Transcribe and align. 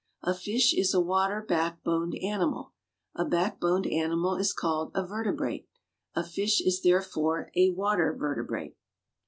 A 0.23 0.33
fish 0.33 0.73
is 0.73 0.95
a 0.95 0.99
water 0.99 1.45
backboned 1.47 2.15
animal. 2.23 2.73
A 3.13 3.23
backboned 3.23 3.85
animal 3.85 4.35
is 4.35 4.51
called 4.51 4.89
a 4.95 5.05
vertebrate. 5.05 5.69
A 6.15 6.23
fish 6.23 6.59
is 6.59 6.81
therefore 6.81 7.51
a 7.55 7.69
water 7.69 8.11
vertebrate. 8.11 8.75